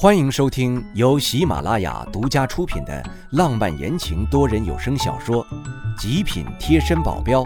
[0.00, 5.44] 欢迎收听由喜马拉雅独家出品的浪漫言情多人有声小说
[6.00, 7.42] 《极品贴身保镖》，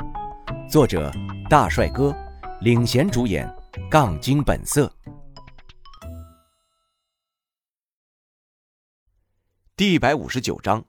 [0.71, 1.11] 作者
[1.49, 2.15] 大帅哥
[2.61, 3.51] 领衔主演，
[3.91, 4.93] 杠精本色。
[9.75, 10.85] 第一百五十九章，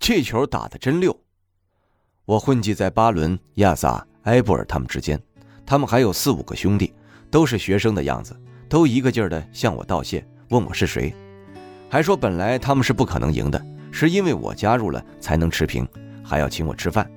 [0.00, 1.16] 这球打得真溜。
[2.24, 5.22] 我混迹在巴伦、亚萨、埃布尔他们之间，
[5.64, 6.92] 他们还有四五个兄弟，
[7.30, 8.36] 都是学生的样子，
[8.68, 10.26] 都一个劲儿的向我道谢。
[10.54, 11.12] 问我是谁，
[11.90, 15.84] 还说本来他们是不可能赢的，是因为我加入了才能持平，
[16.22, 17.10] 还要请我吃饭。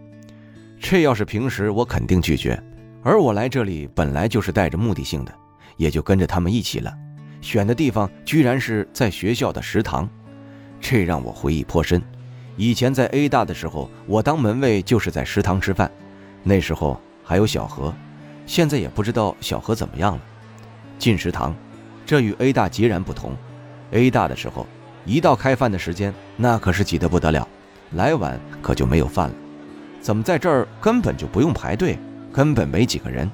[0.80, 2.59] 这要是平时我肯定拒绝，
[3.04, 5.31] 而我来这里本来就是带着目的性的，
[5.76, 6.92] 也就跟着他们一起了。
[7.40, 10.09] 选的地方居然是在学校的食堂，
[10.81, 12.02] 这让我回忆颇深。
[12.56, 15.92] 以前在 A 大的时候，我当门卫就是在食堂吃饭，
[16.42, 17.94] 那时候还有小何，
[18.48, 20.22] 现在也不知道小何怎么样了。
[20.98, 21.56] 进食堂。
[22.07, 23.35] 这与 A 大截然不同
[23.91, 24.66] ，A 大的时候，
[25.03, 27.45] 一到开饭的时间，那可是挤得不得了，
[27.95, 29.36] 来晚可就没有饭了。
[29.99, 31.99] 怎么在这儿根本就不用排队，
[32.31, 33.30] 根本没几个人？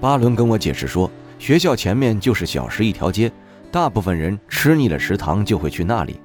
[0.00, 3.30] 巴伦跟我解释说，学校前面就是小食一条街，
[3.70, 6.18] 大部分人吃腻了食堂就会去那里，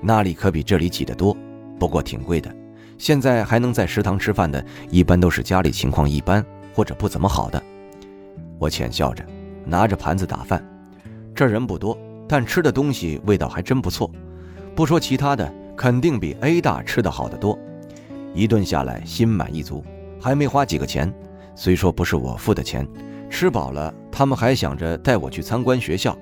[0.00, 1.36] 那里可比这里挤得多，
[1.78, 2.52] 不过挺贵的。
[2.98, 7.62] 现在还能在食堂吃饭的，一般都是家里情况一般或者不怎么好的。
[8.58, 9.24] 我浅笑着，
[9.64, 10.60] 拿着盘子打饭。
[11.38, 14.10] 这人不多，但吃的东西味道还真不错。
[14.74, 17.56] 不说其他的，肯定比 A 大吃的好得多。
[18.34, 19.84] 一顿下来，心满意足，
[20.20, 21.14] 还没花几个钱。
[21.54, 22.84] 虽说不是我付的钱，
[23.30, 26.18] 吃饱了，他们还想着带我去参观学校。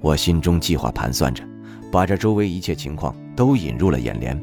[0.00, 1.44] 我心中计划盘算着，
[1.92, 4.36] 把这周围一切情况都引入了眼帘。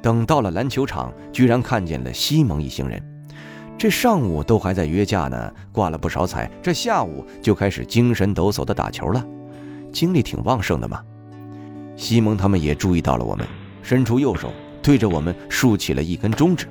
[0.00, 2.98] 等到了篮球场，居然看见了西蒙一行人。
[3.76, 6.50] 这上午都还在约架呢，挂了不少彩。
[6.62, 9.22] 这下午就开始精神抖擞的打球了，
[9.92, 11.02] 精力挺旺盛的嘛。
[11.96, 13.46] 西蒙他们也注意到了我们，
[13.82, 14.50] 伸出右手
[14.82, 16.66] 对着我们竖起了一根中指。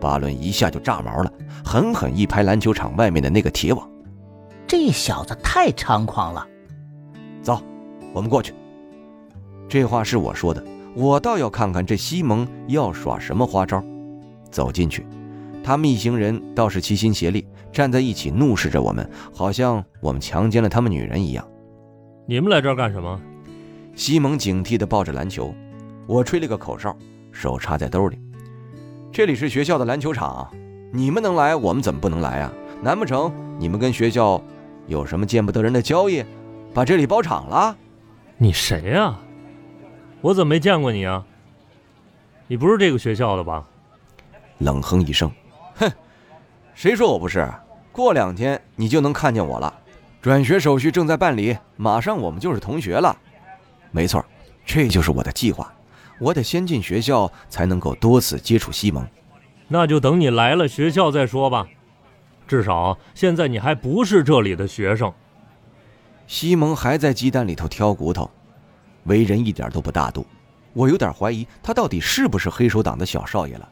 [0.00, 1.32] 巴伦一下就炸毛了，
[1.64, 3.88] 狠狠一拍篮球场外面的那个铁网。
[4.66, 6.46] 这小子太猖狂了，
[7.42, 7.62] 走，
[8.12, 8.52] 我们过去。
[9.68, 10.62] 这话是我说的，
[10.94, 13.82] 我倒要看看这西蒙要耍什么花招。
[14.50, 15.06] 走进去。
[15.64, 21.42] 他们一行人倒是齐心协力，站在一起怒视着我们，好像我们强奸了他们女人一样。
[22.26, 23.18] 你们来这儿干什么？
[23.94, 25.54] 西蒙警惕地抱着篮球，
[26.06, 26.94] 我吹了个口哨，
[27.32, 28.18] 手插在兜里。
[29.10, 30.46] 这里是学校的篮球场，
[30.92, 32.52] 你们能来，我们怎么不能来啊？
[32.82, 34.42] 难不成你们跟学校
[34.86, 36.22] 有什么见不得人的交易，
[36.74, 37.74] 把这里包场了？
[38.36, 39.18] 你谁呀？
[40.20, 41.24] 我怎么没见过你啊？
[42.48, 43.66] 你不是这个学校的吧？
[44.58, 45.30] 冷哼一声。
[45.76, 45.92] 哼，
[46.74, 47.48] 谁说我不是？
[47.92, 49.72] 过两天你就能看见我了。
[50.20, 53.16] 转学手续正在办理，马上我们就是同学了。
[53.90, 54.24] 没错，
[54.64, 55.72] 这就是我的计划。
[56.18, 59.06] 我得先进学校，才能够多次接触西蒙。
[59.68, 61.66] 那就等你来了学校再说吧。
[62.48, 65.12] 至少现在你还不是这里的学生。
[66.26, 68.30] 西蒙还在鸡蛋里头挑骨头，
[69.04, 70.26] 为人一点都不大度。
[70.72, 73.68] 我有点怀疑他到底是不是黑手党的小少爷了。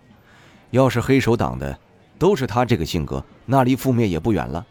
[0.71, 1.79] 要是黑手党的。
[2.23, 4.65] 都是他这个性格，那离覆灭也不远了。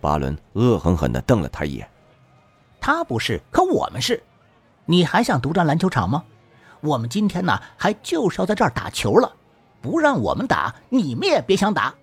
[0.00, 1.88] 巴伦恶狠狠地瞪了他一眼。
[2.80, 4.20] 他不是，可我们是。
[4.84, 6.24] 你还想独占篮球场吗？
[6.80, 9.32] 我们今天呢，还就是要在这儿打球了。
[9.80, 11.94] 不让我们打，你们也别想打。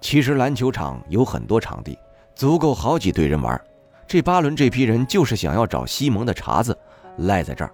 [0.00, 1.98] 其实篮球场有很多场地，
[2.34, 3.62] 足够好几队人玩。
[4.06, 6.74] 这巴伦这批人就是想要找西蒙的茬子，
[7.18, 7.70] 赖在这儿。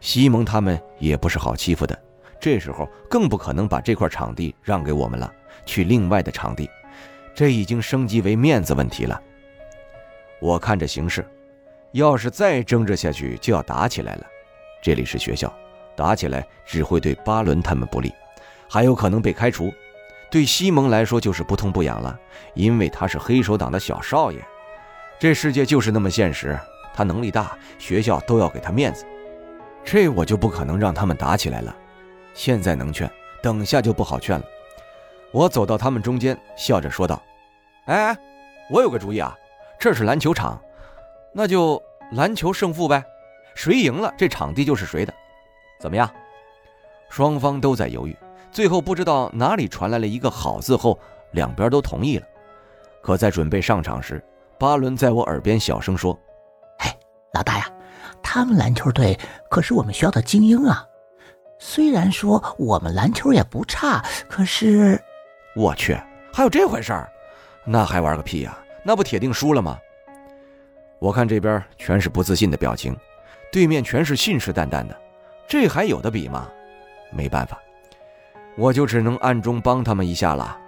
[0.00, 2.03] 西蒙他们也不是好欺负的。
[2.44, 5.32] 这时候更不可能把这块场地让给我们了，
[5.64, 6.68] 去另外的场地，
[7.34, 9.18] 这已经升级为面子问题了。
[10.40, 11.26] 我看着形势，
[11.92, 14.26] 要是再争执下去，就要打起来了。
[14.82, 15.50] 这里是学校，
[15.96, 18.12] 打起来只会对巴伦他们不利，
[18.68, 19.72] 还有可能被开除。
[20.30, 22.14] 对西蒙来说就是不痛不痒了，
[22.52, 24.38] 因为他是黑手党的小少爷。
[25.18, 26.60] 这世界就是那么现实，
[26.92, 29.06] 他能力大，学校都要给他面子。
[29.82, 31.74] 这我就不可能让他们打起来了。
[32.34, 33.10] 现在能劝，
[33.42, 34.44] 等下就不好劝了。
[35.30, 37.22] 我走到他们中间，笑着说道
[37.86, 38.16] ：“哎，
[38.70, 39.36] 我有个主意啊，
[39.78, 40.60] 这是篮球场，
[41.32, 41.82] 那就
[42.12, 43.02] 篮球胜负呗，
[43.54, 45.14] 谁赢了这场地就是谁的，
[45.80, 46.08] 怎么样？”
[47.08, 48.16] 双方都在犹豫，
[48.50, 50.98] 最后不知道哪里传来了一个好字后，
[51.30, 52.26] 两边都同意了。
[53.02, 54.24] 可在准备上场时，
[54.58, 56.18] 巴伦在我耳边小声说
[56.78, 56.90] ：“嘿，
[57.32, 57.68] 老大呀，
[58.22, 59.18] 他们篮球队
[59.50, 60.84] 可是我们学校的精英啊。”
[61.58, 65.00] 虽然说我们篮球也不差，可是，
[65.54, 65.96] 我去，
[66.32, 67.10] 还有这回事儿？
[67.64, 68.58] 那还玩个屁呀？
[68.82, 69.78] 那不铁定输了吗？
[70.98, 72.96] 我看这边全是不自信的表情，
[73.50, 74.96] 对面全是信誓旦旦的，
[75.48, 76.48] 这还有的比吗？
[77.10, 77.58] 没办法，
[78.56, 80.58] 我就只能暗中帮他们一下了。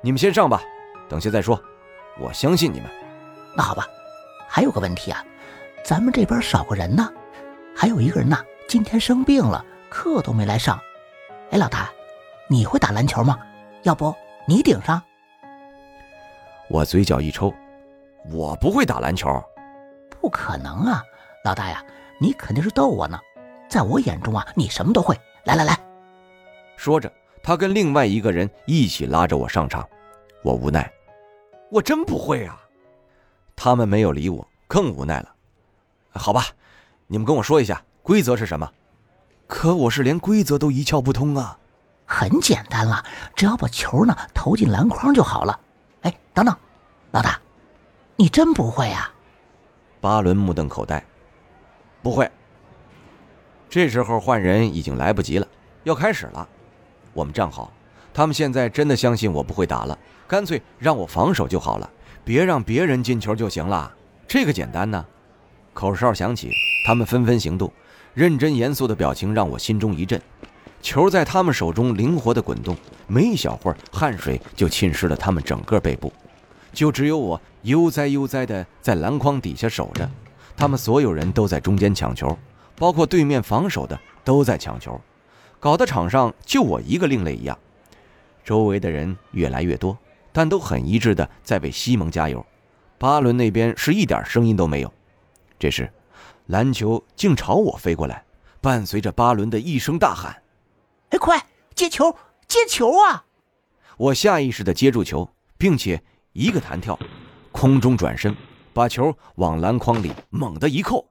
[0.00, 0.62] 你们先上吧，
[1.08, 1.60] 等下再说。
[2.18, 2.90] 我相信你们。
[3.56, 3.86] 那好吧，
[4.48, 5.24] 还有个问题啊，
[5.84, 7.08] 咱们这边少个人呢，
[7.76, 8.36] 还有一个人呢，
[8.68, 10.80] 今天生病了，课都没来上。
[11.50, 11.90] 哎，老大，
[12.48, 13.38] 你会打篮球吗？
[13.82, 14.14] 要不
[14.46, 15.02] 你顶上？
[16.68, 17.52] 我嘴角一抽，
[18.30, 19.28] 我不会打篮球。
[20.20, 21.02] 不可能啊，
[21.44, 21.84] 老大呀，
[22.20, 23.18] 你肯定是逗我呢。
[23.68, 25.18] 在我眼中啊，你什么都会。
[25.44, 25.78] 来来来，
[26.76, 27.12] 说着，
[27.42, 29.88] 他跟另外一个人一起拉着我上场。
[30.42, 30.90] 我无奈，
[31.70, 32.60] 我真不会啊。
[33.56, 35.34] 他们没有理我，更无奈了。
[36.12, 36.46] 好吧，
[37.06, 38.70] 你们跟我说一下规则是什么？
[39.50, 41.58] 可我是连规则都一窍不通啊。
[42.06, 43.04] 很简单了，
[43.34, 45.58] 只要把球呢投进篮筐就好了。
[46.02, 46.56] 哎，等等，
[47.10, 47.38] 老大，
[48.14, 49.12] 你真不会啊？
[50.00, 51.04] 巴伦目瞪口呆，
[52.00, 52.30] 不会。
[53.68, 55.46] 这时候换人已经来不及了，
[55.82, 56.48] 要开始了。
[57.12, 57.72] 我们站好，
[58.14, 59.98] 他们现在真的相信我不会打了，
[60.28, 61.90] 干脆让我防守就好了，
[62.24, 63.92] 别让别人进球就行了。
[64.28, 65.04] 这个简单呢。
[65.72, 66.52] 口哨响起，
[66.84, 67.72] 他们纷纷行动，
[68.14, 70.20] 认真严肃的表情让我心中一震。
[70.82, 72.76] 球在他们手中灵活的滚动，
[73.06, 76.12] 没一小会儿，汗水就浸湿了他们整个背部。
[76.72, 80.08] 就只有我悠哉悠哉的在篮筐底下守着，
[80.56, 82.38] 他们所有人都在中间抢球，
[82.76, 84.98] 包括对面防守的都在抢球，
[85.58, 87.58] 搞得场上就我一个另类一样。
[88.42, 89.98] 周围的人越来越多，
[90.32, 92.44] 但都很一致的在为西蒙加油。
[92.96, 94.92] 巴伦那边是一点声音都没有。
[95.58, 95.90] 这时，
[96.46, 98.24] 篮球竟朝我飞过来，
[98.60, 100.42] 伴随着巴伦的一声大喊
[101.10, 102.16] ：“哎，快接球，
[102.48, 103.24] 接球啊！”
[103.98, 105.28] 我下意识的接住球，
[105.58, 106.02] 并且。
[106.32, 106.96] 一个弹跳，
[107.50, 108.36] 空中转身，
[108.72, 111.10] 把球往篮筐里猛地一扣，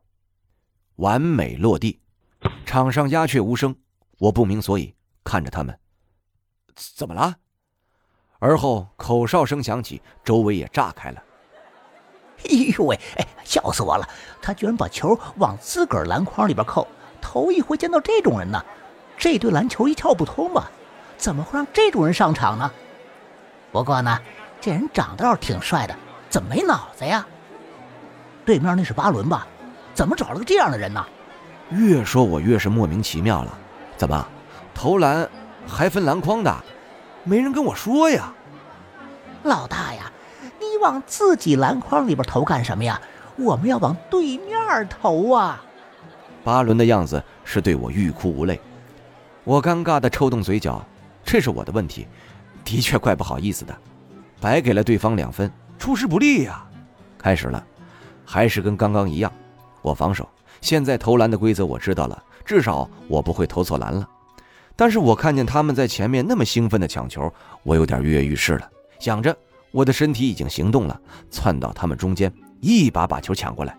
[0.95, 1.99] 完美落地。
[2.65, 3.75] 场上鸦雀无声，
[4.17, 4.95] 我不明所以，
[5.25, 5.77] 看着他们，
[6.73, 7.35] 怎么了？
[8.39, 11.21] 而后口哨声响起，周围也炸开了。
[12.49, 14.07] 哎呦喂，哎，笑死我了！
[14.41, 16.87] 他居然把球往自个儿篮筐里边扣，
[17.21, 18.63] 头一回见到这种人呢。
[19.17, 20.71] 这对篮球一窍不通吧？
[21.17, 22.71] 怎么会让这种人上场呢？
[23.71, 24.19] 不过呢。
[24.61, 25.95] 这人长得倒是挺帅的，
[26.29, 27.25] 怎么没脑子呀？
[28.45, 29.47] 对面那是巴伦吧？
[29.93, 31.05] 怎么找了个这样的人呢？
[31.69, 33.57] 越说我越是莫名其妙了。
[33.95, 34.27] 怎么，
[34.73, 35.29] 投篮
[35.65, 36.53] 还分篮筐的？
[37.23, 38.33] 没人跟我说呀？
[39.43, 39.88] 老大
[40.79, 42.99] 往自己篮筐里边投干什么呀？
[43.37, 44.57] 我们要往对面
[44.89, 45.63] 投啊！
[46.43, 48.59] 巴伦的样子是对我欲哭无泪，
[49.43, 50.85] 我尴尬的抽动嘴角，
[51.23, 52.05] 这是我的问题，
[52.65, 53.77] 的确怪不好意思的。
[54.41, 56.65] 白给了对方两分，出师不利呀！
[57.17, 57.63] 开始了，
[58.25, 59.31] 还是跟刚刚一样，
[59.81, 60.27] 我防守。
[60.59, 64.07] 现在投篮的规则我知道了，至少我不会投错篮了。
[64.75, 67.31] 但是我看见他们在前面那么兴奋的抢球，
[67.63, 68.69] 我有点跃跃欲试了。
[68.99, 69.35] 想着
[69.71, 70.99] 我的身体已经行动了，
[71.29, 73.77] 窜到他们中间，一把把球抢过来。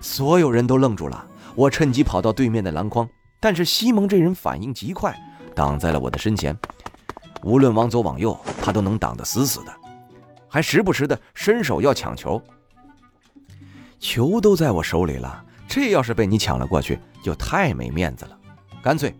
[0.00, 3.08] 所有人都愣住了，我趁机跑到对面的篮筐，
[3.40, 5.16] 但是西蒙这人反应极快，
[5.54, 6.56] 挡在了我的身前。
[7.42, 9.72] 无论往左往右，他都能挡得死死的。
[10.48, 12.40] 还时不时的伸手要抢球，
[13.98, 18.38] 球都在我手里了，这要是被你抢了过去，就太没面子了。
[18.82, 19.14] 干脆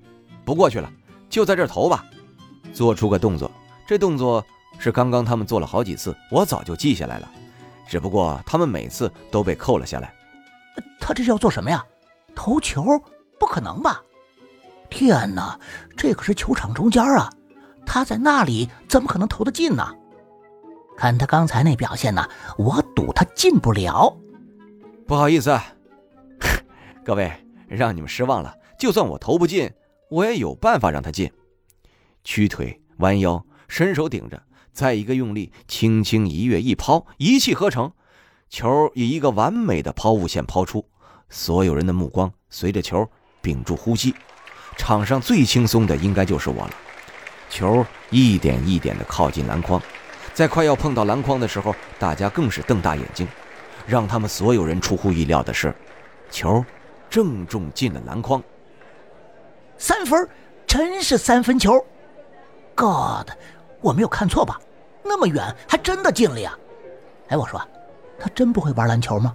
[0.45, 0.93] 不过去了，
[1.29, 2.05] 就在这投吧。
[2.73, 3.51] 做出个动作，
[3.87, 4.45] 这动作
[4.79, 7.31] 是刚刚他们做了好几次，我早就记下来了。
[7.89, 10.15] 只不过他们每次都被扣了下来。
[10.99, 11.85] 他这是要做什么呀？
[12.35, 12.85] 投球？
[13.39, 14.01] 不可能吧！
[14.89, 15.59] 天哪，
[15.97, 17.31] 这可是球场中间啊，
[17.85, 19.95] 他在那里怎么可能投得进呢？
[20.97, 24.17] 看他刚才那表现呢，我赌他进不了。
[25.07, 25.59] 不好意思，
[27.05, 27.33] 各位，
[27.67, 28.55] 让你们失望了。
[28.79, 29.71] 就算我投不进，
[30.09, 31.31] 我也有办法让他进。
[32.23, 34.41] 屈腿弯腰，伸手顶着，
[34.73, 37.93] 再一个用力，轻轻一跃一抛，一气呵成，
[38.49, 40.87] 球以一个完美的抛物线抛出。
[41.29, 43.09] 所有人的目光随着球
[43.41, 44.15] 屏住呼吸。
[44.77, 46.71] 场上最轻松的应该就是我了。
[47.51, 49.81] 球一点一点的靠近篮筐。
[50.33, 53.29] 在快要碰到篮筐的时候，大家更是瞪大眼睛。
[53.87, 55.75] 让他们所有人出乎意料的是，
[56.31, 56.65] 球
[57.11, 58.43] 正中进了篮筐。
[59.77, 60.29] 三分，
[60.67, 61.85] 真是三分球
[62.75, 63.31] ！God，
[63.83, 64.59] 我没有看错吧？
[65.05, 66.57] 那么远，还真的进了呀！
[67.29, 67.61] 哎，我说，
[68.19, 69.35] 他真不会玩篮球吗？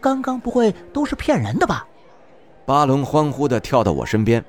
[0.00, 1.86] 刚刚不会都是骗人的吧？
[2.66, 4.44] 巴伦欢呼的跳到我身边。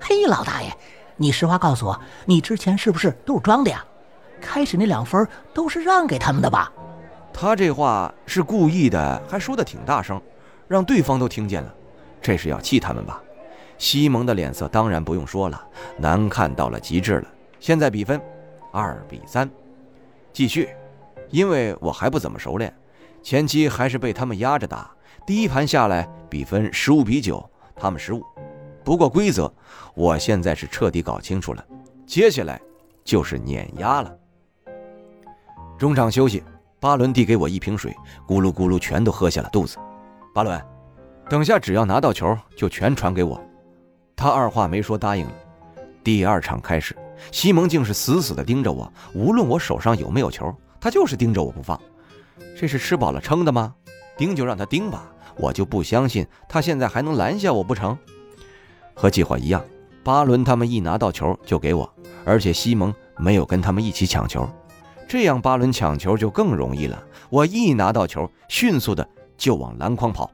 [0.00, 0.72] 嘿，老大爷，
[1.16, 3.84] 你实话告诉我，你之前是不是都是装的呀？
[4.40, 6.72] 开始那两分都是让给他们的吧？
[7.32, 10.20] 他这话是故意的，还说的挺大声，
[10.66, 11.74] 让对方都听见了，
[12.22, 13.20] 这是要气他们吧？
[13.76, 15.62] 西蒙的脸色当然不用说了，
[15.98, 17.28] 难看到了极致了。
[17.60, 18.20] 现在比分
[18.72, 19.48] 二比三，
[20.32, 20.70] 继续，
[21.30, 22.74] 因为我还不怎么熟练，
[23.22, 24.90] 前期还是被他们压着打。
[25.26, 28.24] 第一盘下来，比分十五比九，他们十五。
[28.82, 29.52] 不过规则，
[29.94, 31.64] 我现在是彻底搞清楚了。
[32.06, 32.60] 接下来
[33.04, 34.16] 就是碾压了。
[35.78, 36.42] 中场休息，
[36.80, 37.94] 巴伦递给我一瓶水，
[38.26, 39.76] 咕噜咕噜全都喝下了肚子。
[40.34, 40.60] 巴伦，
[41.28, 43.38] 等下只要拿到球就全传给我。
[44.16, 45.32] 他二话没说答应了。
[46.02, 46.96] 第二场开始，
[47.32, 51.80] 西蒙竟是死死地盯着我，无论我手上有没有球，他就是盯着我不放。
[52.58, 53.74] 这是吃饱了撑的吗？
[54.16, 57.96] 盯就让他盯吧，我就不相信他现在还能拦下我不成？
[58.94, 59.64] 和计划一样，
[60.02, 61.90] 巴伦他们一拿到球就给我，
[62.24, 64.46] 而且西蒙没有跟他们一起抢球，
[65.08, 67.02] 这样巴伦抢球就更容易了。
[67.30, 69.08] 我一拿到球，迅速的
[69.38, 70.30] 就往篮筐跑。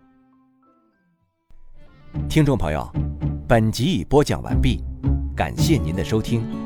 [2.28, 2.90] 听众朋友，
[3.46, 4.82] 本集已播讲完毕，
[5.36, 6.65] 感谢您的收听。